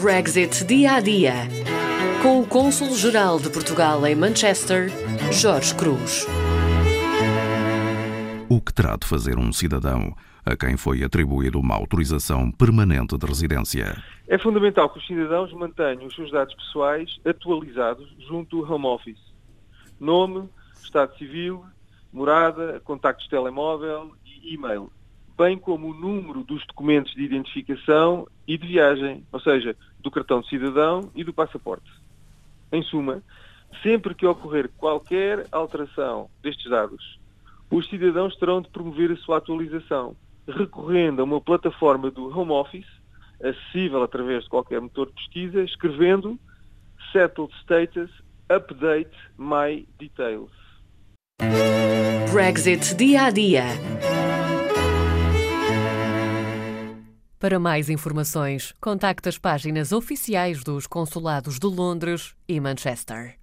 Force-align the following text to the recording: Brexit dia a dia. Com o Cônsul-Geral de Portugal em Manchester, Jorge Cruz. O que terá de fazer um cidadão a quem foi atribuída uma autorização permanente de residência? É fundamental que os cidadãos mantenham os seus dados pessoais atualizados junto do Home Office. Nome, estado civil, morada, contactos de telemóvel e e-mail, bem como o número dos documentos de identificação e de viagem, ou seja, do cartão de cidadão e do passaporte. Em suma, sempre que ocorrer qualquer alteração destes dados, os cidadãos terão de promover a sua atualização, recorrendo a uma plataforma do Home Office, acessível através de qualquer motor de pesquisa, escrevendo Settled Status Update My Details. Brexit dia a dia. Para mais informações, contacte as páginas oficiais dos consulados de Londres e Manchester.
Brexit 0.00 0.64
dia 0.64 0.92
a 0.96 1.00
dia. 1.00 1.34
Com 2.22 2.40
o 2.40 2.46
Cônsul-Geral 2.46 3.38
de 3.38 3.50
Portugal 3.50 4.06
em 4.06 4.14
Manchester, 4.14 4.90
Jorge 5.32 5.74
Cruz. 5.74 6.26
O 8.48 8.60
que 8.60 8.72
terá 8.72 8.96
de 8.96 9.06
fazer 9.06 9.38
um 9.38 9.52
cidadão 9.52 10.14
a 10.44 10.54
quem 10.56 10.76
foi 10.76 11.02
atribuída 11.02 11.58
uma 11.58 11.74
autorização 11.74 12.50
permanente 12.50 13.16
de 13.16 13.26
residência? 13.26 13.96
É 14.28 14.38
fundamental 14.38 14.90
que 14.90 14.98
os 14.98 15.06
cidadãos 15.06 15.52
mantenham 15.52 16.06
os 16.06 16.14
seus 16.14 16.30
dados 16.30 16.54
pessoais 16.54 17.18
atualizados 17.24 18.08
junto 18.28 18.58
do 18.58 18.72
Home 18.72 18.86
Office. 18.86 19.18
Nome, 19.98 20.48
estado 20.82 21.16
civil, 21.16 21.64
morada, 22.12 22.80
contactos 22.84 23.24
de 23.24 23.30
telemóvel 23.30 24.12
e 24.24 24.54
e-mail, 24.54 24.90
bem 25.36 25.58
como 25.58 25.90
o 25.90 25.94
número 25.94 26.44
dos 26.44 26.64
documentos 26.66 27.12
de 27.14 27.22
identificação 27.22 28.26
e 28.46 28.56
de 28.56 28.66
viagem, 28.66 29.24
ou 29.32 29.40
seja, 29.40 29.76
do 30.00 30.10
cartão 30.10 30.40
de 30.40 30.48
cidadão 30.48 31.10
e 31.14 31.24
do 31.24 31.32
passaporte. 31.32 31.90
Em 32.72 32.82
suma, 32.82 33.22
sempre 33.82 34.14
que 34.14 34.26
ocorrer 34.26 34.70
qualquer 34.76 35.46
alteração 35.50 36.28
destes 36.42 36.70
dados, 36.70 37.18
os 37.70 37.88
cidadãos 37.88 38.36
terão 38.36 38.60
de 38.60 38.68
promover 38.68 39.10
a 39.10 39.16
sua 39.16 39.38
atualização, 39.38 40.16
recorrendo 40.46 41.22
a 41.22 41.24
uma 41.24 41.40
plataforma 41.40 42.10
do 42.10 42.36
Home 42.38 42.52
Office, 42.52 42.86
acessível 43.42 44.02
através 44.02 44.44
de 44.44 44.50
qualquer 44.50 44.80
motor 44.80 45.06
de 45.06 45.14
pesquisa, 45.14 45.62
escrevendo 45.62 46.38
Settled 47.12 47.52
Status 47.62 48.10
Update 48.48 49.16
My 49.38 49.86
Details. 49.98 50.50
Brexit 52.32 52.94
dia 52.94 53.24
a 53.24 53.30
dia. 53.30 53.64
Para 57.44 57.58
mais 57.58 57.90
informações, 57.90 58.72
contacte 58.80 59.28
as 59.28 59.36
páginas 59.36 59.92
oficiais 59.92 60.64
dos 60.64 60.86
consulados 60.86 61.58
de 61.58 61.66
Londres 61.66 62.34
e 62.48 62.58
Manchester. 62.58 63.36